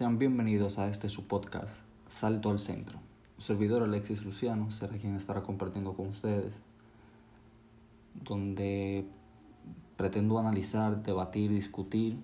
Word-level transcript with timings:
Sean 0.00 0.18
bienvenidos 0.18 0.78
a 0.78 0.88
este 0.88 1.10
su 1.10 1.26
podcast, 1.26 1.76
Salto 2.08 2.48
al 2.48 2.58
Centro. 2.58 2.98
Su 3.36 3.42
servidor 3.42 3.82
Alexis 3.82 4.24
Luciano 4.24 4.70
será 4.70 4.96
quien 4.96 5.14
estará 5.14 5.42
compartiendo 5.42 5.92
con 5.92 6.08
ustedes, 6.08 6.54
donde 8.14 9.04
pretendo 9.98 10.38
analizar, 10.38 11.02
debatir, 11.02 11.50
discutir 11.50 12.16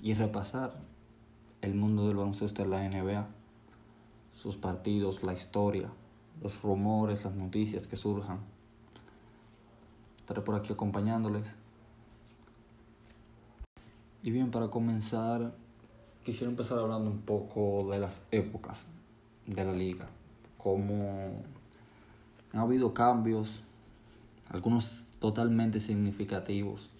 y 0.00 0.14
repasar 0.14 0.72
el 1.60 1.74
mundo 1.74 2.06
del 2.06 2.16
baloncesto 2.16 2.62
de 2.62 2.70
la 2.70 2.88
NBA, 2.88 3.26
sus 4.32 4.56
partidos, 4.56 5.22
la 5.22 5.34
historia, 5.34 5.90
los 6.42 6.62
rumores, 6.62 7.22
las 7.22 7.34
noticias 7.34 7.86
que 7.86 7.96
surjan. 7.96 8.38
Estaré 10.20 10.40
por 10.40 10.54
aquí 10.54 10.72
acompañándoles. 10.72 11.54
Y 14.22 14.30
bien, 14.30 14.50
para 14.50 14.68
comenzar, 14.68 15.52
quisiera 16.24 16.50
empezar 16.50 16.78
hablando 16.78 17.10
un 17.10 17.20
poco 17.20 17.88
de 17.90 17.98
las 17.98 18.22
épocas 18.30 18.88
de 19.46 19.64
la 19.64 19.72
liga, 19.72 20.08
cómo 20.58 21.42
ha 22.52 22.60
habido 22.60 22.92
cambios, 22.92 23.62
algunos 24.48 25.06
totalmente 25.18 25.80
significativos, 25.80 26.90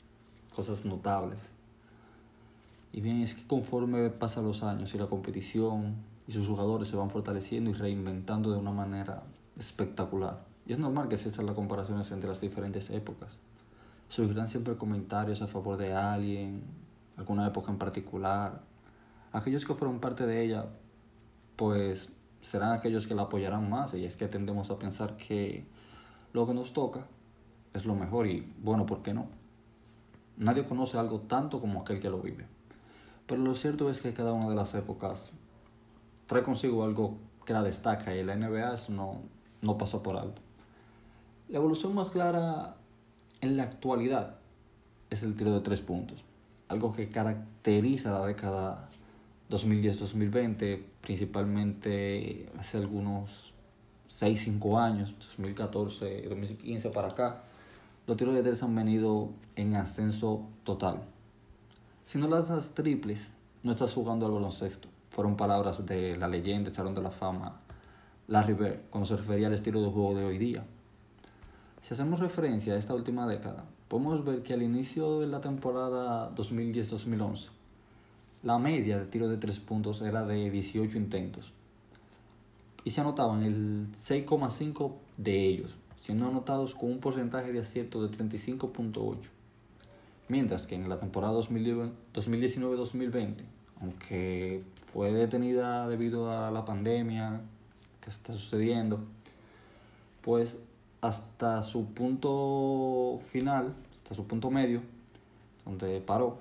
cosas 0.55 0.84
notables. 0.84 1.48
Y 2.93 3.01
bien, 3.01 3.23
es 3.23 3.34
que 3.34 3.46
conforme 3.46 4.10
pasan 4.10 4.45
los 4.45 4.62
años 4.62 4.95
y 4.95 4.98
la 4.98 5.06
competición 5.06 5.95
y 6.27 6.32
sus 6.32 6.46
jugadores 6.46 6.88
se 6.88 6.96
van 6.96 7.10
fortaleciendo 7.10 7.71
y 7.71 7.73
reinventando 7.73 8.51
de 8.51 8.59
una 8.59 8.73
manera 8.73 9.23
espectacular. 9.59 10.45
Y 10.66 10.73
es 10.73 10.79
normal 10.79 11.09
que 11.09 11.16
existan 11.16 11.46
las 11.46 11.55
comparaciones 11.55 12.10
entre 12.10 12.29
las 12.29 12.41
diferentes 12.41 12.91
épocas. 12.91 13.38
Surgirán 14.09 14.48
siempre 14.48 14.77
comentarios 14.77 15.43
a 15.43 15.46
favor 15.46 15.77
de 15.77 15.95
alguien, 15.95 16.62
alguna 17.16 17.46
época 17.46 17.71
en 17.71 17.79
particular, 17.79 18.60
aquellos 19.33 19.65
que 19.65 19.75
fueron 19.75 20.01
parte 20.01 20.27
de 20.27 20.45
ella, 20.45 20.66
pues 21.57 22.09
serán 22.43 22.73
aquellos 22.73 23.07
que 23.07 23.15
la 23.15 23.23
apoyarán 23.23 23.69
más. 23.69 23.95
Y 23.95 24.04
es 24.04 24.16
que 24.16 24.29
tendemos 24.29 24.71
a 24.71 24.79
pensar 24.79 25.16
que 25.16 25.66
lo 26.32 26.46
que 26.46 26.54
nos 26.54 26.73
toca 26.73 27.07
es 27.74 27.85
lo 27.85 27.95
mejor 27.95 28.27
y 28.27 28.52
bueno, 28.63 28.87
¿por 28.87 29.02
qué 29.02 29.15
no? 29.15 29.27
Nadie 30.37 30.65
conoce 30.65 30.99
algo 30.99 31.21
tanto 31.21 31.60
como 31.60 31.80
aquel 31.82 32.01
que 32.01 32.10
lo 32.10 32.21
vive. 32.21 32.46
Pero 33.27 33.43
lo 33.43 33.54
cierto 33.54 33.91
es 33.91 34.01
que 34.01 34.13
cada 34.13 34.32
una 34.32 34.49
de 34.49 34.57
las 34.57 34.74
épocas 34.74 35.32
trae 36.26 36.43
consigo 36.43 36.85
algo 36.85 37.19
que 37.45 37.52
la 37.52 37.63
destaca 37.63 38.15
y 38.15 38.24
la 38.24 38.37
NBA 38.37 38.74
eso 38.74 38.93
no, 38.93 39.23
no 39.63 39.79
pasa 39.79 40.02
por 40.02 40.16
alto. 40.16 40.41
La 41.49 41.59
evolución 41.59 41.95
más 41.95 42.10
clara 42.10 42.76
en 43.41 43.57
la 43.57 43.65
actualidad 43.65 44.37
es 45.10 45.23
el 45.23 45.37
tiro 45.37 45.52
de 45.52 45.60
tres 45.60 45.80
puntos 45.82 46.24
algo 46.71 46.93
que 46.93 47.09
caracteriza 47.09 48.13
la 48.13 48.26
década 48.26 48.88
2010-2020, 49.51 50.80
principalmente 51.01 52.46
hace 52.59 52.79
algunos 52.79 53.52
6-5 54.09 54.80
años, 54.80 55.15
2014-2015 55.38 56.92
para 56.92 57.09
acá, 57.09 57.42
los 58.07 58.16
tiros 58.16 58.34
de 58.34 58.42
tres 58.42 58.62
han 58.62 58.74
venido 58.74 59.30
en 59.57 59.76
ascenso 59.76 60.46
total. 60.65 61.02
Si 62.04 62.18
no 62.18 62.29
lanzas 62.29 62.70
triples, 62.70 63.32
no 63.62 63.73
estás 63.73 63.92
jugando 63.92 64.26
al 64.26 64.32
baloncesto. 64.32 64.88
Fueron 65.10 65.37
palabras 65.37 65.84
de 65.84 66.16
la 66.16 66.28
leyenda, 66.28 66.70
el 66.70 66.75
Salón 66.75 66.94
de 66.94 67.03
la 67.03 67.10
Fama, 67.10 67.60
Larry 68.28 68.54
Bird, 68.54 68.81
cuando 68.91 69.06
se 69.06 69.16
refería 69.16 69.48
al 69.48 69.54
estilo 69.54 69.82
de 69.82 69.91
juego 69.91 70.14
de 70.14 70.25
hoy 70.25 70.38
día. 70.38 70.64
Si 71.82 71.94
hacemos 71.94 72.20
referencia 72.20 72.75
a 72.75 72.76
esta 72.76 72.94
última 72.94 73.26
década, 73.26 73.64
podemos 73.88 74.25
ver 74.25 74.42
que 74.42 74.54
al 74.54 74.62
inicio 74.62 75.20
de 75.20 75.26
la 75.26 75.41
temporada 75.41 76.34
2010-2011, 76.34 77.48
la 78.43 78.59
media 78.59 78.99
de 78.99 79.06
tiro 79.06 79.28
de 79.28 79.37
tres 79.37 79.60
puntos 79.60 80.03
era 80.03 80.25
de 80.25 80.50
18 80.50 80.97
intentos. 80.97 81.53
Y 82.84 82.91
se 82.91 83.00
anotaban 83.03 83.43
el 83.43 83.88
6,5 83.93 84.93
de 85.19 85.47
ellos, 85.47 85.75
siendo 85.97 86.27
anotados 86.27 86.75
con 86.75 86.91
un 86.91 87.00
porcentaje 87.00 87.53
de 87.53 87.60
acierto 87.60 88.03
de 88.06 88.16
35.8. 88.16 89.16
Mientras 90.28 90.66
que 90.66 90.76
en 90.76 90.88
la 90.88 90.98
temporada 90.98 91.34
2019-2020, 91.34 93.34
aunque 93.82 94.62
fue 94.93 95.12
detenida 95.12 95.87
debido 95.88 96.31
a 96.31 96.50
la 96.50 96.64
pandemia 96.64 97.43
que 98.00 98.09
está 98.09 98.32
sucediendo, 98.32 99.00
pues 100.22 100.59
hasta 101.03 101.60
su 101.62 101.84
punto 101.87 103.20
final, 103.26 103.75
hasta 104.03 104.14
su 104.14 104.26
punto 104.26 104.50
medio, 104.50 104.81
donde 105.64 106.00
paró, 106.00 106.38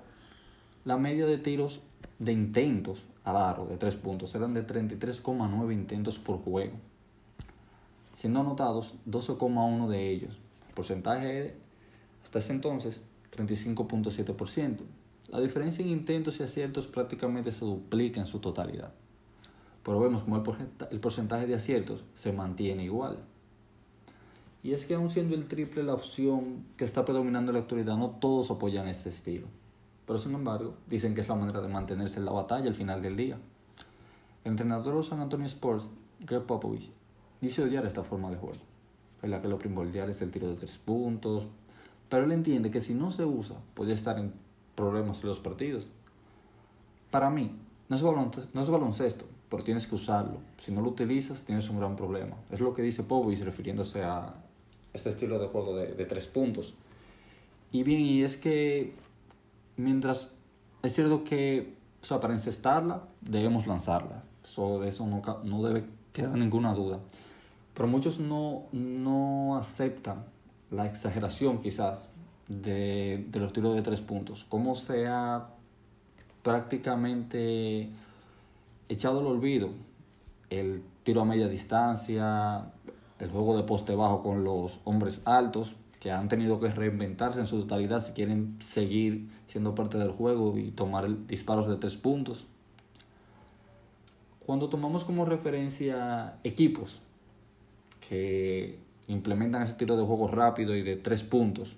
la 0.85 0.97
media 0.97 1.25
de 1.25 1.37
tiros 1.37 1.81
de 2.19 2.33
intentos 2.33 3.05
al 3.23 3.37
aro 3.37 3.65
de 3.65 3.77
3 3.77 3.95
puntos 3.95 4.35
eran 4.35 4.53
de 4.53 4.67
33,9 4.67 5.73
intentos 5.73 6.19
por 6.19 6.37
juego, 6.39 6.73
siendo 8.13 8.41
anotados 8.41 8.95
12,1 9.09 9.87
de 9.87 10.09
ellos. 10.09 10.37
El 10.67 10.73
porcentaje 10.73 11.55
hasta 12.23 12.39
ese 12.39 12.53
entonces 12.53 13.01
35.7%. 13.35 14.77
La 15.29 15.39
diferencia 15.39 15.83
en 15.83 15.91
intentos 15.91 16.39
y 16.39 16.43
aciertos 16.43 16.87
prácticamente 16.87 17.51
se 17.51 17.63
duplica 17.63 18.19
en 18.19 18.27
su 18.27 18.39
totalidad. 18.39 18.93
Pero 19.83 19.99
vemos 19.99 20.23
como 20.23 20.43
el 20.91 20.99
porcentaje 20.99 21.47
de 21.47 21.55
aciertos 21.55 22.03
se 22.13 22.33
mantiene 22.33 22.83
igual. 22.83 23.19
Y 24.61 24.73
es 24.73 24.85
que 24.85 24.95
aun 24.95 25.09
siendo 25.09 25.35
el 25.35 25.47
triple 25.47 25.83
la 25.83 25.93
opción 25.93 26.65
que 26.75 26.83
está 26.83 27.05
predominando 27.05 27.51
en 27.51 27.55
la 27.55 27.61
actualidad, 27.61 27.95
no 27.95 28.09
todos 28.09 28.51
apoyan 28.51 28.87
este 28.87 29.09
estilo. 29.09 29.47
Pero 30.09 30.17
sin 30.17 30.33
embargo, 30.33 30.73
dicen 30.87 31.13
que 31.13 31.21
es 31.21 31.29
la 31.29 31.35
manera 31.35 31.61
de 31.61 31.67
mantenerse 31.67 32.17
en 32.17 32.25
la 32.25 32.31
batalla 32.31 32.67
al 32.67 32.73
final 32.73 32.99
del 32.99 33.15
día. 33.15 33.37
El 34.43 34.53
entrenador 34.53 34.95
de 34.95 35.03
San 35.03 35.21
Antonio 35.21 35.45
Sports, 35.45 35.87
Greg 36.21 36.41
Popovich, 36.47 36.89
dice 37.39 37.61
odiar 37.61 37.85
esta 37.85 38.03
forma 38.03 38.31
de 38.31 38.37
juego, 38.37 38.57
en 39.21 39.29
la 39.29 39.39
que 39.39 39.47
lo 39.47 39.59
primordial 39.59 40.09
es 40.09 40.19
el 40.23 40.31
tiro 40.31 40.47
de 40.47 40.55
tres 40.55 40.79
puntos, 40.79 41.45
pero 42.09 42.23
él 42.25 42.31
entiende 42.31 42.71
que 42.71 42.81
si 42.81 42.95
no 42.95 43.11
se 43.11 43.23
usa, 43.23 43.57
puede 43.75 43.93
estar 43.93 44.17
en 44.17 44.33
problemas 44.73 45.21
en 45.21 45.27
los 45.27 45.39
partidos. 45.39 45.85
Para 47.11 47.29
mí, 47.29 47.55
no 47.87 47.95
es, 47.95 48.01
no 48.01 48.61
es 48.63 48.69
baloncesto, 48.71 49.25
pero 49.47 49.63
tienes 49.63 49.85
que 49.85 49.93
usarlo. 49.93 50.39
Si 50.57 50.71
no 50.71 50.81
lo 50.81 50.89
utilizas, 50.89 51.43
tienes 51.43 51.69
un 51.69 51.77
gran 51.77 51.95
problema. 51.95 52.35
Es 52.49 52.61
lo 52.61 52.73
que 52.73 52.81
dice 52.81 53.03
Popovich 53.03 53.41
refiriéndose 53.41 54.01
a, 54.01 54.33
este 54.91 55.09
estilo 55.09 55.37
de 55.37 55.49
juego 55.49 55.75
de, 55.75 55.93
de, 55.93 56.05
tres 56.05 56.27
puntos. 56.27 56.73
Y 57.71 57.83
bien, 57.83 58.01
y 58.01 58.23
es 58.23 58.37
que 58.37 58.95
mientras 59.79 60.29
es 60.83 60.93
cierto 60.93 61.23
que, 61.23 61.75
o 62.01 62.05
sea, 62.05 62.19
para 62.19 62.33
encestarla 62.33 63.03
debemos 63.21 63.67
lanzarla. 63.67 64.23
Eso, 64.43 64.79
de 64.79 64.89
eso 64.89 65.05
no, 65.05 65.21
no 65.43 65.63
debe 65.63 65.85
quedar 66.13 66.37
ninguna 66.37 66.73
duda. 66.73 66.99
Pero 67.73 67.87
muchos 67.87 68.19
no, 68.19 68.63
no 68.71 69.57
aceptan 69.57 70.25
la 70.71 70.85
exageración 70.85 71.59
quizás 71.59 72.09
de, 72.47 73.25
de 73.29 73.39
los 73.39 73.53
tiros 73.53 73.75
de 73.75 73.81
tres 73.81 74.01
puntos. 74.01 74.45
Cómo 74.47 74.75
se 74.75 75.07
ha 75.07 75.47
prácticamente 76.43 77.89
echado 78.87 79.19
al 79.19 79.27
olvido 79.27 79.69
el 80.49 80.83
tiro 81.03 81.21
a 81.21 81.25
media 81.25 81.47
distancia, 81.47 82.71
el 83.19 83.29
juego 83.29 83.55
de 83.55 83.63
poste 83.63 83.93
bajo 83.95 84.23
con 84.23 84.43
los 84.43 84.79
hombres 84.83 85.21
altos, 85.25 85.75
que 85.99 86.11
han 86.11 86.27
tenido 86.29 86.59
que 86.59 86.69
reinventarse 86.69 87.39
en 87.39 87.47
su 87.47 87.59
totalidad 87.61 88.03
si 88.03 88.13
quieren 88.13 88.57
seguir 88.61 89.27
siendo 89.47 89.75
parte 89.75 89.97
del 89.97 90.11
juego 90.11 90.57
y 90.57 90.71
tomar 90.71 91.27
disparos 91.27 91.67
de 91.67 91.75
tres 91.75 91.97
puntos. 91.97 92.47
Cuando 94.45 94.69
tomamos 94.69 95.03
como 95.03 95.25
referencia 95.25 96.35
equipos 96.43 97.01
que 98.07 98.79
implementan 99.07 99.61
ese 99.61 99.73
tiro 99.73 99.97
de 99.97 100.05
juego 100.05 100.27
rápido 100.27 100.75
y 100.75 100.83
de 100.83 100.95
tres 100.95 101.23
puntos, 101.23 101.75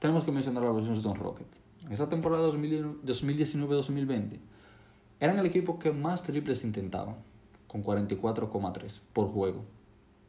tenemos 0.00 0.24
que 0.24 0.32
mencionar 0.32 0.64
a 0.64 0.72
los 0.72 0.86
Houston 0.86 1.14
Rockets. 1.14 1.60
Esa 1.90 2.08
temporada 2.08 2.48
2019-2020 2.50 4.38
eran 5.20 5.38
el 5.38 5.46
equipo 5.46 5.78
que 5.78 5.92
más 5.92 6.22
triples 6.22 6.64
intentaban, 6.64 7.16
con 7.66 7.84
44,3 7.84 9.00
por 9.12 9.28
juego 9.28 9.77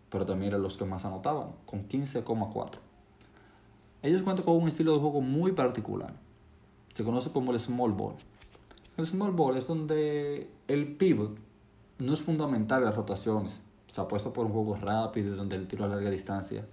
pero 0.10 0.26
también 0.26 0.50
eran 0.50 0.62
los 0.62 0.78
que 0.78 0.86
más 0.86 1.06
anotaban, 1.06 1.50
con 1.66 1.88
15,4. 1.88 2.80
Ellos 4.02 4.22
cuentan 4.22 4.46
con 4.46 4.56
un 4.56 4.68
estilo 4.68 4.94
de 4.94 5.00
juego 5.00 5.22
muy 5.22 5.52
particular. 5.52 6.14
Se 6.94 7.04
conoce 7.04 7.32
como 7.32 7.52
el 7.52 7.60
small 7.60 7.92
ball. 7.92 8.16
El 8.98 9.06
small 9.06 9.32
ball 9.32 9.58
es 9.58 9.68
donde 9.68 10.50
el 10.68 10.96
pivot 10.96 11.38
no 12.00 12.14
es 12.14 12.22
fundamental 12.22 12.80
en 12.80 12.86
las 12.86 12.96
rotaciones. 12.96 13.62
Se 13.90 14.02
apuesta 14.02 14.32
por 14.32 14.46
un 14.46 14.54
juego 14.54 14.76
rápido 14.76 15.36
donde 15.36 15.56
el 15.56 15.68
tiro 15.68 15.86
a 15.86 15.88
larga 15.88 16.10
distancia 16.10 16.66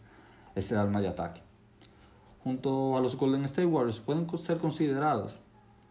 es 0.55 0.71
el 0.73 0.79
arma 0.79 1.01
de 1.01 1.09
ataque. 1.09 1.43
Junto 2.43 2.97
a 2.97 3.01
los 3.01 3.17
Golden 3.17 3.45
State 3.45 3.67
Warriors 3.67 3.99
pueden 4.01 4.27
ser 4.39 4.59
considerados 4.59 5.37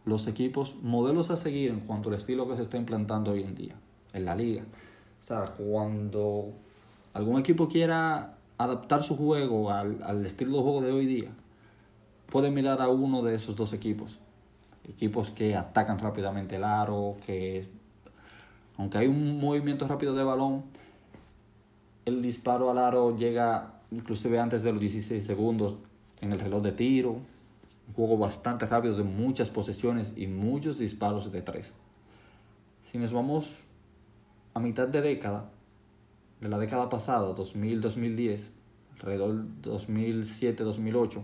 los 0.05 0.27
equipos 0.27 0.77
modelos 0.81 1.31
a 1.31 1.35
seguir 1.35 1.71
en 1.71 1.81
cuanto 1.81 2.09
al 2.09 2.15
estilo 2.15 2.47
que 2.47 2.55
se 2.55 2.61
está 2.61 2.77
implantando 2.77 3.31
hoy 3.31 3.43
en 3.43 3.55
día 3.55 3.75
en 4.13 4.25
la 4.25 4.35
liga. 4.35 4.63
O 5.21 5.23
sea, 5.25 5.45
cuando 5.45 6.53
algún 7.15 7.39
equipo 7.39 7.69
quiera 7.69 8.35
adaptar 8.57 9.01
su 9.01 9.15
juego 9.15 9.71
al, 9.71 10.25
estilo 10.25 10.57
de 10.57 10.63
juego 10.63 10.81
de 10.81 10.91
hoy 10.91 11.05
día, 11.05 11.29
puede 12.27 12.51
mirar 12.51 12.81
a 12.81 12.89
uno 12.89 13.23
de 13.23 13.35
esos 13.35 13.55
dos 13.55 13.73
equipos. 13.73 14.19
equipos 14.87 15.31
que 15.31 15.55
atacan 15.55 15.97
rápidamente 15.97 16.57
el 16.57 16.65
aro, 16.65 17.15
que 17.25 17.67
aunque 18.77 18.97
hay 18.97 19.07
un 19.07 19.39
movimiento 19.39 19.87
rápido 19.87 20.13
de 20.13 20.23
balón, 20.23 20.65
el 22.03 22.21
disparo 22.21 22.69
al 22.69 22.77
aro 22.77 23.15
llega 23.15 23.81
inclusive 23.91 24.37
antes 24.37 24.61
de 24.61 24.73
los 24.73 24.81
16 24.81 25.25
segundos 25.25 25.75
en 26.19 26.33
el 26.33 26.39
reloj 26.39 26.61
de 26.61 26.73
tiro. 26.73 27.11
Un 27.87 27.93
juego 27.93 28.17
bastante 28.17 28.65
rápido 28.65 28.95
de 28.95 29.03
muchas 29.03 29.49
posesiones 29.49 30.11
y 30.17 30.27
muchos 30.27 30.77
disparos 30.77 31.31
de 31.31 31.41
tres. 31.41 31.73
Si 32.83 32.97
nos 32.97 33.13
vamos 33.13 33.63
a 34.53 34.59
mitad 34.59 34.87
de 34.87 35.01
década, 35.01 35.49
de 36.41 36.49
la 36.49 36.57
década 36.57 36.89
pasada, 36.89 37.35
2000-2010, 37.35 38.49
alrededor 38.93 39.43
del 39.43 39.73
2007-2008, 39.73 41.21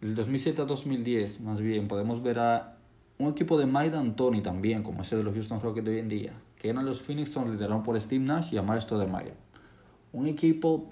del 0.00 0.14
2007 0.14 0.62
a 0.62 0.64
2010, 0.64 1.40
más 1.40 1.60
bien, 1.60 1.88
podemos 1.88 2.22
ver 2.22 2.38
a 2.38 2.76
un 3.18 3.30
equipo 3.30 3.56
de 3.56 3.66
Mike 3.66 3.90
D'Antoni 3.90 4.42
también, 4.42 4.82
como 4.82 5.02
ese 5.02 5.16
de 5.16 5.22
los 5.22 5.34
Houston 5.34 5.60
Rockets 5.60 5.86
de 5.86 5.92
hoy 5.92 5.98
en 6.00 6.08
día, 6.08 6.32
que 6.56 6.68
eran 6.68 6.84
los 6.84 7.00
Phoenix 7.00 7.30
Suns 7.30 7.50
liderados 7.50 7.84
por 7.84 8.00
Steve 8.00 8.24
Nash 8.24 8.52
y 8.52 8.56
Amar 8.56 8.82
Stoudemire. 8.82 9.34
Un 10.12 10.26
equipo 10.26 10.88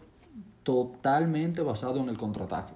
totalmente 0.63 1.63
basado 1.63 1.99
en 2.01 2.09
el 2.09 2.17
contraataque. 2.17 2.73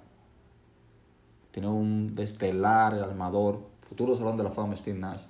Tiene 1.53 1.69
un 1.69 2.15
destelar, 2.15 2.95
el 2.95 3.05
armador, 3.05 3.61
futuro 3.89 4.17
salón 4.17 4.37
de 4.37 4.43
la 4.43 4.51
fama 4.51 4.75
Steve 4.75 4.99
Nash, 4.99 5.23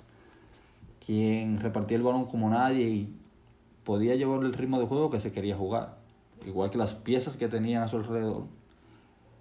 quien 1.04 1.60
repartía 1.60 1.98
el 1.98 2.02
balón 2.02 2.24
como 2.24 2.48
nadie 2.48 2.88
y 2.88 3.16
podía 3.84 4.16
llevar 4.16 4.42
el 4.42 4.52
ritmo 4.52 4.80
de 4.80 4.86
juego 4.86 5.10
que 5.10 5.20
se 5.20 5.32
quería 5.32 5.56
jugar. 5.56 5.98
Igual 6.46 6.70
que 6.70 6.78
las 6.78 6.94
piezas 6.94 7.36
que 7.36 7.48
tenían 7.48 7.82
a 7.82 7.88
su 7.88 7.96
alrededor 7.96 8.44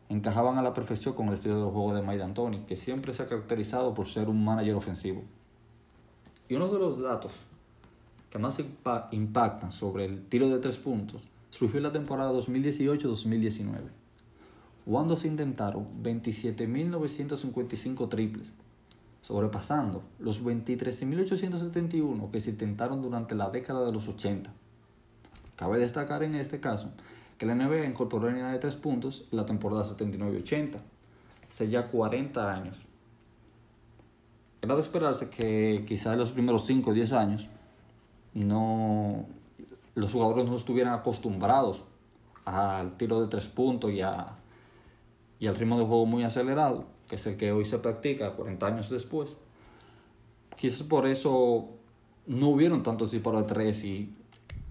encajaban 0.10 0.58
a 0.58 0.62
la 0.62 0.74
perfección 0.74 1.16
con 1.16 1.30
el 1.30 1.36
estilo 1.36 1.58
de 1.58 1.72
juego 1.72 1.96
de 1.96 2.02
Mike 2.02 2.18
D'Antoni, 2.18 2.60
que 2.62 2.76
siempre 2.76 3.14
se 3.14 3.24
ha 3.24 3.28
caracterizado 3.28 3.94
por 3.94 4.08
ser 4.08 4.28
un 4.30 4.44
manager 4.44 4.76
ofensivo. 4.76 5.24
Y 6.48 6.56
uno 6.56 6.68
de 6.68 6.78
los 6.78 7.00
datos 7.00 7.46
que 8.30 8.38
más 8.38 8.62
impactan 9.12 9.72
sobre 9.72 10.06
el 10.06 10.26
tiro 10.26 10.50
de 10.50 10.60
tres 10.60 10.78
puntos 10.78 11.28
surgió 11.50 11.78
en 11.78 11.84
la 11.84 11.92
temporada 11.92 12.32
2018-2019, 12.34 13.80
cuando 14.86 15.16
se 15.16 15.28
intentaron 15.28 15.88
27.955 16.04 18.10
triples, 18.10 18.56
sobrepasando 19.24 20.04
los 20.20 20.44
23.871 20.44 22.30
que 22.30 22.42
se 22.42 22.52
intentaron 22.52 23.02
durante 23.02 23.34
la 23.34 23.50
década 23.50 23.86
de 23.86 23.92
los 23.92 24.08
80. 24.08 24.54
Cabe 25.56 25.80
destacar 25.80 26.24
en 26.24 26.36
este 26.36 26.60
caso 26.60 26.90
que 27.38 27.46
la 27.46 27.56
NBA 27.56 27.86
incorporó 27.86 28.30
línea 28.30 28.52
de 28.52 28.60
tres 28.60 28.76
puntos 28.76 29.26
en 29.32 29.38
la 29.38 29.46
temporada 29.46 29.84
79-80, 29.84 30.78
hace 31.50 31.70
ya 31.70 31.88
40 31.88 32.54
años. 32.54 32.86
Era 34.62 34.76
de 34.76 34.82
esperarse 34.82 35.30
que 35.30 35.84
quizá 35.88 36.14
en 36.14 36.20
los 36.20 36.32
primeros 36.32 36.66
5 36.66 36.90
o 36.90 36.94
10 36.94 37.14
años 37.14 37.50
no, 38.34 39.26
los 39.96 40.12
jugadores 40.12 40.46
no 40.46 40.56
estuvieran 40.56 40.94
acostumbrados 40.94 41.84
al 42.46 42.98
tiro 42.98 43.22
de 43.22 43.28
tres 43.28 43.48
puntos 43.48 43.92
y, 43.92 44.00
y 44.00 45.48
al 45.48 45.56
ritmo 45.56 45.80
de 45.80 45.86
juego 45.86 46.06
muy 46.06 46.24
acelerado, 46.24 46.86
que 47.08 47.16
es 47.16 47.28
el 47.28 47.38
que 47.38 47.52
hoy 47.52 47.66
se 47.66 47.80
practica 47.80 48.32
40 48.32 48.66
años 48.66 48.90
después. 48.90 49.38
Quizás 50.56 50.84
por 50.84 51.08
eso 51.08 51.70
no 52.28 52.50
hubieron 52.50 52.84
tantos 52.84 53.12
disparos 53.12 53.42
de 53.42 53.48
tres 53.48 53.84
y 53.84 54.14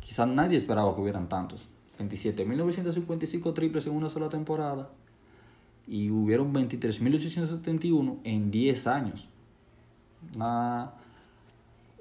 quizás 0.01 0.29
nadie 0.29 0.57
esperaba 0.57 0.95
que 0.95 1.01
hubieran 1.01 1.29
tantos. 1.29 1.67
27.955 1.99 3.55
triples 3.55 3.87
en 3.87 3.95
una 3.95 4.09
sola 4.09 4.29
temporada 4.29 4.91
y 5.87 6.11
hubieron 6.11 6.53
23.871 6.53 8.19
en 8.25 8.51
10 8.51 8.87
años. 8.87 9.29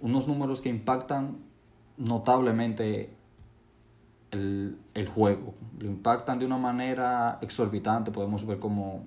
unos 0.02 0.28
números 0.28 0.62
que 0.62 0.70
impactan 0.70 1.38
notablemente 1.98 3.10
el, 4.32 4.78
el, 4.94 5.08
juego. 5.08 5.54
Lo 5.80 5.88
impactan 5.88 6.40
de 6.40 6.46
una 6.46 6.58
manera 6.58 7.38
exorbitante. 7.42 8.12
Podemos 8.12 8.46
ver 8.46 8.60
como 8.60 9.06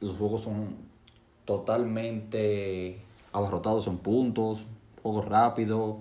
los 0.00 0.16
juegos 0.16 0.42
son 0.42 0.76
totalmente 1.44 3.02
abarrotados 3.32 3.86
en 3.86 3.98
puntos, 3.98 4.64
juego 5.02 5.22
rápido. 5.22 5.98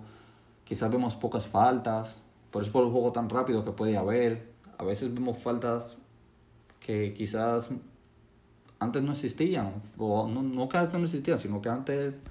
Quizás 0.64 0.92
vemos 0.92 1.16
pocas 1.16 1.48
faltas, 1.48 2.22
por 2.52 2.64
eso 2.64 2.72
por 2.72 2.86
el 2.86 2.92
juego 2.92 3.12
tan 3.12 3.30
rápido 3.30 3.66
que 3.66 3.72
puede 3.72 3.98
haber. 3.98 4.52
A 4.78 4.84
veces 4.84 5.14
vemos 5.14 5.38
faltas 5.38 5.98
que 6.80 7.14
quizás 7.14 7.70
antes 8.80 9.04
no 9.04 9.12
existían, 9.12 9.74
o 9.98 10.28
no, 10.28 10.42
no 10.42 10.70
que 10.70 10.78
antes 10.78 10.98
no 10.98 11.06
existían, 11.06 11.38
sino 11.38 11.62
que 11.62 11.70
antes 11.70 12.22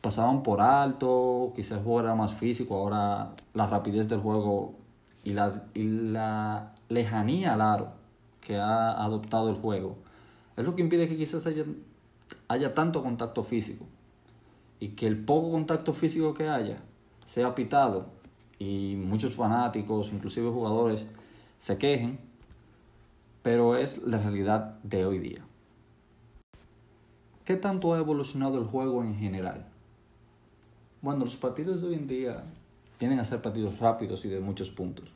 pasaban 0.00 0.42
por 0.42 0.60
alto, 0.60 1.52
quizás 1.56 1.78
el 1.78 1.84
juego 1.84 2.00
era 2.00 2.14
más 2.14 2.34
físico, 2.34 2.76
ahora 2.76 3.32
la 3.54 3.66
rapidez 3.66 4.08
del 4.08 4.20
juego 4.20 4.74
y 5.24 5.32
la, 5.32 5.64
y 5.74 5.82
la 5.82 6.74
lejanía 6.88 7.54
al 7.54 7.60
aro 7.62 7.88
que 8.40 8.56
ha 8.56 8.92
adoptado 9.02 9.50
el 9.50 9.56
juego 9.56 9.96
es 10.58 10.66
lo 10.66 10.74
que 10.74 10.82
impide 10.82 11.08
que 11.08 11.16
quizás 11.16 11.46
haya, 11.46 11.64
haya 12.48 12.74
tanto 12.74 13.02
contacto 13.02 13.44
físico 13.44 13.86
y 14.80 14.88
que 14.88 15.06
el 15.06 15.24
poco 15.24 15.52
contacto 15.52 15.94
físico 15.94 16.34
que 16.34 16.48
haya 16.48 16.82
sea 17.26 17.54
pitado 17.54 18.06
y 18.58 18.96
muchos 18.96 19.36
fanáticos, 19.36 20.12
inclusive 20.12 20.50
jugadores, 20.50 21.06
se 21.58 21.78
quejen, 21.78 22.18
pero 23.42 23.76
es 23.76 24.02
la 24.02 24.18
realidad 24.18 24.80
de 24.82 25.06
hoy 25.06 25.20
día. 25.20 25.44
¿Qué 27.44 27.54
tanto 27.54 27.94
ha 27.94 27.98
evolucionado 27.98 28.58
el 28.58 28.64
juego 28.64 29.04
en 29.04 29.16
general? 29.16 29.68
Bueno, 31.02 31.24
los 31.24 31.36
partidos 31.36 31.80
de 31.80 31.86
hoy 31.86 31.94
en 31.94 32.08
día 32.08 32.42
tienen 32.98 33.20
a 33.20 33.24
ser 33.24 33.40
partidos 33.40 33.78
rápidos 33.78 34.24
y 34.24 34.28
de 34.28 34.40
muchos 34.40 34.70
puntos. 34.70 35.12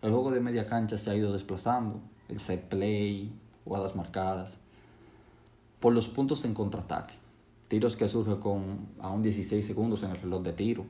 El 0.00 0.10
juego 0.10 0.30
de 0.30 0.40
media 0.40 0.64
cancha 0.64 0.96
se 0.96 1.10
ha 1.10 1.14
ido 1.14 1.34
desplazando, 1.34 2.00
el 2.30 2.40
set 2.40 2.66
play, 2.68 3.30
jugadas 3.64 3.94
marcadas, 3.94 4.56
por 5.80 5.92
los 5.92 6.08
puntos 6.08 6.44
en 6.44 6.54
contraataque, 6.54 7.14
tiros 7.68 7.96
que 7.96 8.06
surgen 8.06 8.36
con 8.36 8.88
aún 9.00 9.22
16 9.22 9.64
segundos 9.64 10.02
en 10.02 10.10
el 10.10 10.20
reloj 10.20 10.42
de 10.42 10.52
tiro, 10.52 10.86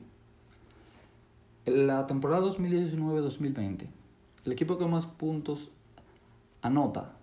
en 1.65 1.87
la 1.87 2.07
temporada 2.07 2.45
2019-2020, 2.47 3.87
el 4.45 4.51
equipo 4.51 4.77
que 4.77 4.85
más 4.85 5.05
puntos 5.05 5.69
anota 6.61 7.13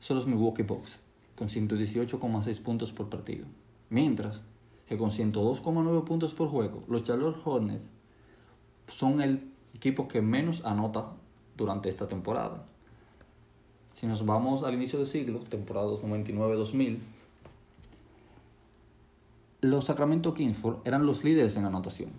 son 0.00 0.16
los 0.16 0.26
Milwaukee 0.26 0.62
Bucks, 0.62 1.00
con 1.36 1.48
118,6 1.48 2.62
puntos 2.62 2.92
por 2.92 3.08
partido. 3.08 3.46
Mientras 3.90 4.42
que 4.86 4.98
con 4.98 5.10
102,9 5.10 6.04
puntos 6.04 6.34
por 6.34 6.48
juego, 6.48 6.82
los 6.88 7.04
Charlotte 7.04 7.40
Hornets 7.44 7.84
son 8.88 9.20
el 9.20 9.50
equipo 9.74 10.08
que 10.08 10.22
menos 10.22 10.64
anota 10.64 11.12
durante 11.56 11.88
esta 11.88 12.08
temporada. 12.08 12.66
Si 13.98 14.06
nos 14.06 14.24
vamos 14.24 14.62
al 14.62 14.74
inicio 14.74 15.00
del 15.00 15.08
siglo, 15.08 15.40
temporada 15.40 15.88
99-2000, 15.88 16.98
los 19.62 19.86
Sacramento 19.86 20.34
Kings 20.34 20.56
eran 20.84 21.04
los 21.04 21.24
líderes 21.24 21.56
en 21.56 21.64
anotación, 21.64 22.10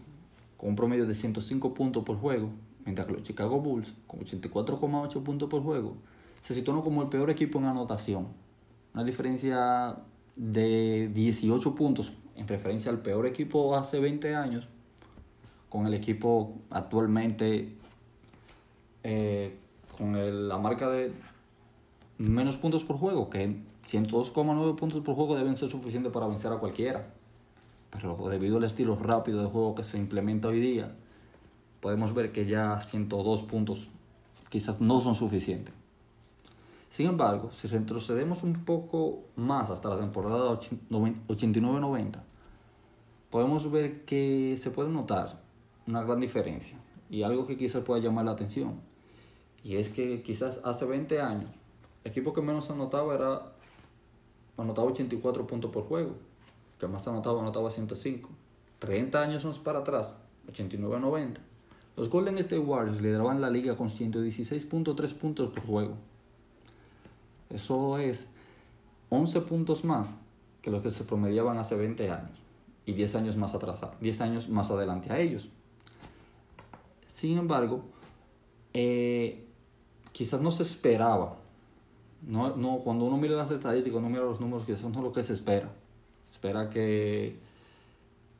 con 0.58 0.72
un 0.72 0.76
promedio 0.76 1.06
de 1.06 1.16
105 1.16 1.74
puntos 1.74 2.04
por 2.04 2.18
juego, 2.18 2.50
mientras 2.84 3.08
que 3.08 3.14
los 3.14 3.24
Chicago 3.24 3.62
Bulls, 3.62 3.94
con 4.08 4.20
84,8 4.20 5.24
puntos 5.24 5.50
por 5.50 5.64
juego, 5.64 5.96
se 6.42 6.54
situaron 6.54 6.82
como 6.82 7.02
el 7.02 7.08
peor 7.08 7.30
equipo 7.30 7.60
en 7.60 7.66
anotación. 7.68 8.28
Una 8.94 9.06
diferencia 9.06 10.00
de 10.36 11.10
18 11.14 11.76
puntos 11.76 12.12
en 12.36 12.46
referencia 12.46 12.92
al 12.92 13.02
peor 13.02 13.26
equipo 13.26 13.78
hace 13.78 14.02
20 14.02 14.36
años, 14.36 14.68
con 15.70 15.88
el 15.88 15.94
equipo 15.94 16.58
actualmente 16.72 17.74
eh, 19.04 19.56
con 19.98 20.50
la 20.50 20.58
marca 20.58 20.90
de 20.90 21.14
menos 22.20 22.58
puntos 22.58 22.84
por 22.84 22.98
juego, 22.98 23.30
que 23.30 23.64
102,9 23.88 24.76
puntos 24.76 25.02
por 25.04 25.16
juego 25.16 25.36
deben 25.36 25.58
ser 25.58 25.70
suficientes 25.70 26.12
para 26.12 26.28
vencer 26.28 26.52
a 26.52 26.58
cualquiera. 26.58 27.08
Pero 27.90 28.16
debido 28.30 28.58
al 28.58 28.66
estilo 28.66 28.96
rápido 28.96 29.42
de 29.42 29.48
juego 29.48 29.74
que 29.74 29.84
se 29.84 29.98
implementa 29.98 30.50
hoy 30.50 30.60
día, 30.60 30.96
podemos 31.80 32.14
ver 32.14 32.32
que 32.32 32.46
ya 32.46 32.80
102 32.82 33.44
puntos 33.44 33.90
quizás 34.50 34.82
no 34.82 35.00
son 35.02 35.16
suficientes. 35.16 35.74
Sin 36.90 37.08
embargo, 37.08 37.52
si 37.54 37.68
retrocedemos 37.68 38.44
un 38.44 38.66
poco 38.66 39.24
más 39.36 39.70
hasta 39.70 39.90
la 39.90 39.98
temporada 39.98 40.60
89-90, 40.90 42.20
podemos 43.30 43.72
ver 43.72 44.06
que 44.06 44.58
se 44.60 44.72
puede 44.72 44.90
notar 44.90 45.42
una 45.88 46.04
gran 46.04 46.20
diferencia 46.20 46.78
y 47.10 47.24
algo 47.24 47.48
que 47.48 47.58
quizás 47.58 47.84
pueda 47.84 48.02
llamar 48.02 48.26
la 48.26 48.32
atención. 48.32 48.82
Y 49.64 49.76
es 49.76 49.90
que 49.90 50.22
quizás 50.24 50.62
hace 50.64 50.86
20 50.86 51.22
años, 51.22 51.52
el 52.04 52.12
equipo 52.12 52.34
que 52.34 52.42
menos 52.42 52.70
anotaba 52.70 53.16
era 53.16 53.54
anotaba 54.58 54.90
84 54.90 55.48
puntos 55.48 55.72
por 55.72 55.84
juego 55.84 56.16
que 56.80 56.88
más 56.88 57.08
anotaba, 57.08 57.42
anotaba 57.42 57.70
105. 57.70 58.30
30 58.80 59.22
años 59.22 59.46
más 59.46 59.60
para 59.60 59.80
atrás, 59.80 60.16
89-90. 60.48 61.38
Los 61.98 62.10
Golden 62.10 62.38
State 62.38 62.60
Warriors 62.60 63.02
lideraban 63.02 63.42
la 63.42 63.50
liga 63.50 63.76
con 63.76 63.90
116.3 63.90 65.14
puntos 65.16 65.52
por 65.52 65.66
juego. 65.66 65.96
Eso 67.50 67.98
es 67.98 68.30
11 69.10 69.42
puntos 69.42 69.84
más 69.84 70.18
que 70.62 70.72
los 70.72 70.82
que 70.82 70.92
se 70.92 71.04
promediaban 71.04 71.58
hace 71.58 71.76
20 71.76 72.10
años 72.10 72.40
y 72.86 72.94
10 72.94 73.16
años 73.16 73.36
más 73.36 73.54
atrás, 73.54 73.82
10 74.00 74.22
años 74.22 74.50
más 74.50 74.72
adelante 74.72 75.12
a 75.12 75.20
ellos. 75.20 75.50
Sin 77.08 77.38
embargo, 77.38 77.84
eh, 78.74 79.46
quizás 80.14 80.40
no 80.40 80.52
se 80.52 80.64
esperaba. 80.64 81.38
No, 82.28 82.56
no, 82.56 82.78
cuando 82.78 83.06
uno 83.06 83.18
mira 83.18 83.36
las 83.36 83.52
estadísticas, 83.52 84.00
uno 84.00 84.10
mira 84.10 84.24
los 84.24 84.40
números, 84.40 84.68
no 84.68 84.90
es 84.90 84.96
lo 84.96 85.12
que 85.12 85.24
se 85.24 85.34
espera. 85.34 85.70
espera 86.26 86.70
que 86.70 87.38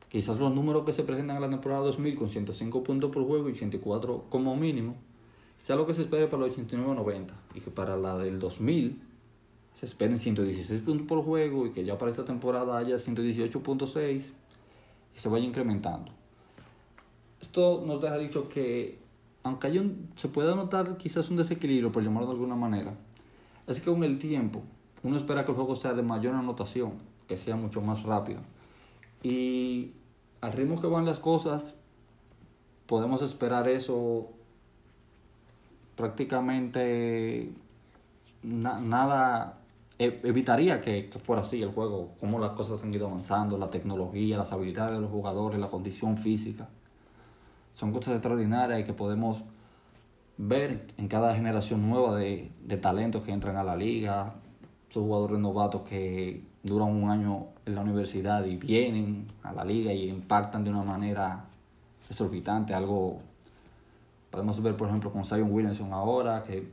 quizás 0.08 0.38
los 0.38 0.52
números 0.52 0.84
que 0.84 0.92
se 0.92 1.04
presentan 1.04 1.36
en 1.36 1.42
la 1.42 1.50
temporada 1.50 1.82
2000 1.82 2.16
con 2.16 2.28
105 2.28 2.82
puntos 2.82 3.10
por 3.10 3.24
juego 3.26 3.48
y 3.48 3.52
84 3.52 4.24
como 4.28 4.56
mínimo, 4.56 4.96
sea 5.58 5.76
lo 5.76 5.86
que 5.86 5.94
se 5.94 6.02
espere 6.02 6.26
para 6.26 6.46
los 6.46 6.56
89-90 6.56 7.28
y 7.54 7.60
que 7.60 7.70
para 7.70 7.96
la 7.96 8.18
del 8.18 8.38
2000 8.38 9.00
se 9.74 9.86
esperen 9.86 10.18
116 10.18 10.82
puntos 10.82 11.06
por 11.06 11.24
juego 11.24 11.66
y 11.66 11.70
que 11.70 11.84
ya 11.84 11.96
para 11.96 12.10
esta 12.10 12.24
temporada 12.24 12.76
haya 12.76 12.96
118.6 12.96 14.30
y 15.14 15.18
se 15.18 15.28
vaya 15.28 15.44
incrementando. 15.44 16.12
Esto 17.40 17.82
nos 17.86 18.00
deja 18.00 18.18
dicho 18.18 18.48
que, 18.48 18.98
aunque 19.42 19.78
un, 19.78 20.10
se 20.16 20.28
pueda 20.28 20.54
notar 20.54 20.96
quizás 20.96 21.30
un 21.30 21.36
desequilibrio, 21.36 21.90
por 21.90 22.02
llamarlo 22.02 22.28
de 22.28 22.34
alguna 22.34 22.56
manera, 22.56 22.94
es 23.72 23.80
que 23.80 23.90
con 23.90 24.02
el 24.04 24.18
tiempo 24.18 24.62
uno 25.02 25.16
espera 25.16 25.44
que 25.44 25.52
el 25.52 25.56
juego 25.56 25.74
sea 25.74 25.94
de 25.94 26.02
mayor 26.02 26.34
anotación, 26.34 26.92
que 27.26 27.36
sea 27.36 27.56
mucho 27.56 27.80
más 27.80 28.02
rápido. 28.02 28.40
Y 29.22 29.92
al 30.40 30.52
ritmo 30.52 30.80
que 30.80 30.86
van 30.86 31.06
las 31.06 31.18
cosas, 31.18 31.74
podemos 32.86 33.22
esperar 33.22 33.68
eso 33.68 34.28
prácticamente 35.96 37.52
nada 38.42 39.58
e, 39.98 40.20
evitaría 40.24 40.80
que, 40.80 41.10
fuera 41.22 41.42
así 41.42 41.62
el 41.62 41.70
juego, 41.70 42.12
cómo 42.18 42.38
las 42.38 42.52
cosas 42.52 42.82
han 42.82 42.92
ido 42.92 43.06
avanzando, 43.06 43.58
la 43.58 43.70
tecnología, 43.70 44.36
las 44.36 44.52
habilidades 44.52 44.94
de 44.94 45.00
los 45.02 45.10
jugadores, 45.10 45.60
la 45.60 45.68
condición 45.68 46.16
física. 46.16 46.68
Son 47.74 47.92
cosas 47.92 48.14
extraordinarias 48.14 48.80
y 48.80 48.84
que 48.84 48.92
podemos 48.92 49.44
ver 50.42 50.86
en 50.96 51.06
cada 51.06 51.34
generación 51.34 51.88
nueva 51.88 52.16
de, 52.16 52.50
de 52.64 52.76
talentos 52.78 53.22
que 53.22 53.32
entran 53.32 53.56
a 53.56 53.64
la 53.64 53.76
liga, 53.76 54.34
esos 54.88 55.02
jugadores 55.02 55.38
novatos 55.38 55.82
que 55.82 56.42
duran 56.62 56.88
un 56.88 57.10
año 57.10 57.48
en 57.66 57.74
la 57.74 57.82
universidad 57.82 58.44
y 58.46 58.56
vienen 58.56 59.26
a 59.42 59.52
la 59.52 59.64
liga 59.64 59.92
y 59.92 60.08
impactan 60.08 60.64
de 60.64 60.70
una 60.70 60.82
manera 60.82 61.44
exorbitante, 62.08 62.72
algo 62.72 63.18
podemos 64.30 64.62
ver 64.62 64.76
por 64.76 64.88
ejemplo 64.88 65.12
con 65.12 65.24
Zion 65.24 65.52
Williamson 65.52 65.92
ahora, 65.92 66.42
que 66.42 66.66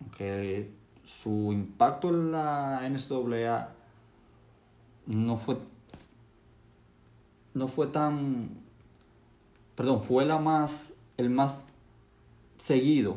aunque 0.00 0.70
su 1.04 1.52
impacto 1.52 2.08
en 2.08 2.32
la 2.32 2.80
NCAA 2.88 3.68
no 5.06 5.36
fue 5.36 5.58
no 7.52 7.68
fue 7.68 7.88
tan 7.88 8.48
perdón 9.74 10.00
fue 10.00 10.24
la 10.24 10.38
más 10.38 10.94
el 11.16 11.30
más 11.30 11.62
seguido 12.60 13.16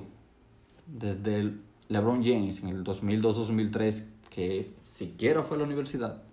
desde 0.87 1.53
LeBron 1.89 2.23
James 2.23 2.63
en 2.63 2.69
el 2.69 2.83
2002-2003 2.83 4.05
que 4.31 4.71
siquiera 4.85 5.43
fue 5.43 5.57
a 5.57 5.59
la 5.59 5.65
universidad 5.65 6.23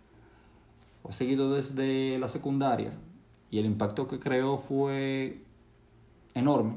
fue 1.02 1.12
seguido 1.12 1.52
desde 1.52 2.18
la 2.18 2.28
secundaria 2.28 2.92
y 3.50 3.58
el 3.58 3.66
impacto 3.66 4.08
que 4.08 4.18
creó 4.18 4.56
fue 4.56 5.42
enorme 6.34 6.76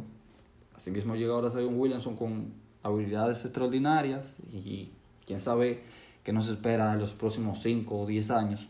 asimismo 0.76 1.16
llega 1.16 1.34
ahora 1.34 1.50
Zion 1.50 1.80
Williamson 1.80 2.16
con 2.16 2.52
habilidades 2.84 3.46
extraordinarias 3.46 4.36
y 4.52 4.90
quién 5.26 5.40
sabe 5.40 5.84
qué 6.24 6.34
nos 6.34 6.50
espera 6.50 6.94
en 6.94 7.00
los 7.00 7.12
próximos 7.12 7.60
5 7.60 8.02
o 8.02 8.06
10 8.06 8.32
años, 8.32 8.68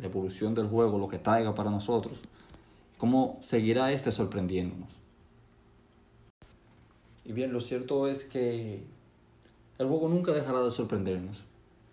la 0.00 0.06
evolución 0.06 0.54
del 0.54 0.66
juego, 0.66 0.98
lo 0.98 1.08
que 1.08 1.18
traiga 1.18 1.54
para 1.54 1.70
nosotros, 1.70 2.18
cómo 2.96 3.38
seguirá 3.42 3.92
este 3.92 4.10
sorprendiéndonos. 4.10 4.97
Y 7.28 7.32
bien, 7.34 7.52
lo 7.52 7.60
cierto 7.60 8.08
es 8.08 8.24
que 8.24 8.82
el 9.76 9.86
juego 9.86 10.08
nunca 10.08 10.32
dejará 10.32 10.62
de 10.62 10.70
sorprendernos. 10.70 11.44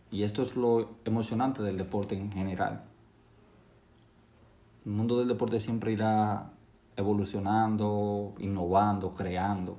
Y 0.09 0.23
esto 0.23 0.41
es 0.41 0.55
lo 0.55 0.91
emocionante 1.03 1.61
del 1.61 1.77
deporte 1.77 2.15
en 2.15 2.31
general. 2.31 2.85
El 4.85 4.93
mundo 4.93 5.19
del 5.19 5.27
deporte 5.27 5.59
siempre 5.59 5.91
irá 5.91 6.53
evolucionando, 6.95 8.33
innovando, 8.39 9.13
creando 9.13 9.75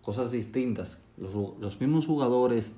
cosas 0.00 0.30
distintas. 0.30 1.02
Los, 1.18 1.78
mismos 1.78 2.06
jugadores 2.06 2.72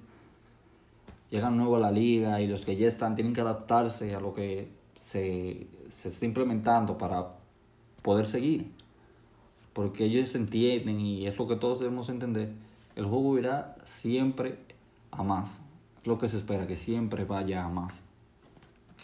llegan 1.31 1.57
nuevo 1.57 1.77
a 1.77 1.79
la 1.79 1.93
liga 1.93 2.41
y 2.41 2.49
los 2.49 2.65
que 2.65 2.75
ya 2.75 2.89
están 2.89 3.15
tienen 3.15 3.35
que 3.35 3.41
adaptarse 3.41 4.17
a 4.17 4.21
lo 4.21 4.35
que 4.35 4.69
se 4.99 5.69
está 5.89 6.25
implementando 6.25 6.99
para 6.99 7.37
poder 8.03 8.27
seguir. 8.27 8.73
Porque 9.79 10.07
ellos 10.07 10.35
entienden 10.35 10.99
y 11.01 11.29
es 11.29 11.39
lo 11.39 11.47
que 11.47 11.55
todos 11.55 11.79
debemos 11.79 12.09
entender. 12.09 12.53
El 12.97 13.07
juego 13.07 13.39
irá 13.39 13.77
siempre 13.85 14.59
a 15.13 15.23
más. 15.23 15.61
Lo 16.03 16.19
que 16.19 16.27
se 16.27 16.37
espera, 16.37 16.67
que 16.67 16.75
siempre 16.75 17.25
vaya 17.25 17.65
a 17.65 17.69
más. 17.69 18.03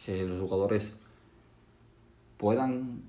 Que 0.05 0.25
los 0.25 0.41
jugadores 0.41 0.93
puedan 2.39 3.03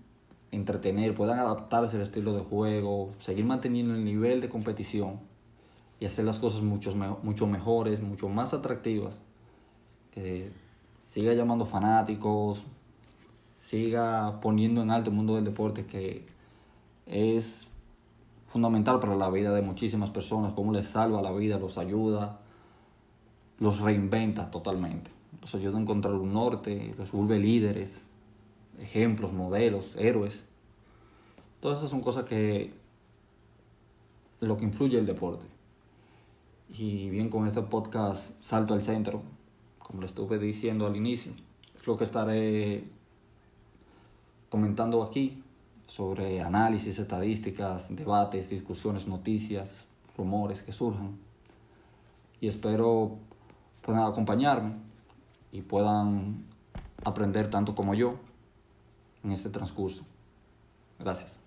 entretener, 0.52 1.16
puedan 1.16 1.40
adaptarse 1.40 1.96
al 1.96 2.04
estilo 2.04 2.34
de 2.34 2.42
juego, 2.42 3.12
seguir 3.20 3.46
manteniendo 3.46 3.96
el 3.96 4.06
nivel 4.06 4.42
de 4.42 4.50
competición 4.50 5.20
y 6.00 6.06
hacer 6.06 6.24
las 6.24 6.38
cosas 6.38 6.62
mucho, 6.62 6.96
mucho 7.24 7.48
mejores, 7.48 8.00
mucho 8.00 8.30
más 8.30 8.54
atractivas. 8.54 9.22
Que 10.12 10.52
siga 11.02 11.34
llamando 11.34 11.66
fanáticos, 11.66 12.62
siga 13.32 14.40
poniendo 14.40 14.84
en 14.84 14.92
alto 14.92 15.10
el 15.10 15.16
mundo 15.16 15.34
del 15.34 15.46
deporte 15.46 15.88
que 15.88 16.35
es 17.06 17.68
fundamental 18.48 19.00
para 19.00 19.16
la 19.16 19.30
vida 19.30 19.54
de 19.54 19.62
muchísimas 19.62 20.12
personas, 20.12 20.54
cómo 20.54 20.72
les 20.72 20.88
salva 20.88 21.22
la 21.22 21.32
vida, 21.32 21.60
los 21.60 21.78
ayuda, 21.78 22.40
los 23.60 23.80
reinventa 23.80 24.50
totalmente, 24.52 25.12
los 25.42 25.54
ayuda 25.56 25.78
a 25.78 25.82
encontrar 25.82 26.14
un 26.14 26.34
norte, 26.34 26.96
los 26.98 27.12
vuelve 27.12 27.40
líderes, 27.40 28.06
ejemplos, 28.80 29.34
modelos, 29.34 29.96
héroes. 29.98 30.46
Todas 31.60 31.80
esas 31.80 31.90
son 31.90 32.02
cosas 32.02 32.26
que 32.26 32.74
lo 34.40 34.58
que 34.58 34.66
influye 34.66 34.98
el 34.98 35.06
deporte. 35.06 35.46
Y 36.74 37.10
bien 37.10 37.30
con 37.30 37.46
este 37.48 37.62
podcast 37.62 38.34
salto 38.42 38.74
al 38.74 38.84
centro, 38.84 39.22
como 39.80 40.02
le 40.02 40.08
estuve 40.08 40.40
diciendo 40.40 40.86
al 40.88 40.96
inicio, 40.96 41.32
es 41.76 41.86
lo 41.86 41.96
que 41.96 42.04
estaré 42.04 42.86
comentando 44.50 45.04
aquí 45.04 45.44
sobre 45.88 46.42
análisis, 46.42 47.00
estadísticas, 47.00 47.88
debates, 47.96 48.50
discusiones, 48.50 49.08
noticias, 49.08 49.86
rumores 50.18 50.62
que 50.62 50.74
surjan. 50.74 51.18
Y 52.42 52.48
espero 52.48 53.18
puedan 53.82 54.04
acompañarme 54.04 54.74
y 55.51 55.62
puedan 55.62 56.46
aprender 57.04 57.50
tanto 57.50 57.75
como 57.75 57.94
yo 57.94 58.15
en 59.24 59.32
este 59.32 59.50
transcurso. 59.50 60.04
Gracias. 61.00 61.45